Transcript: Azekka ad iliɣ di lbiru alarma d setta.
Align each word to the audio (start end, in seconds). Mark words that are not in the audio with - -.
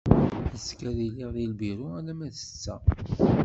Azekka 0.53 0.85
ad 0.89 0.99
iliɣ 1.07 1.29
di 1.35 1.45
lbiru 1.51 1.85
alarma 1.97 2.27
d 2.33 2.35
setta. 2.37 2.75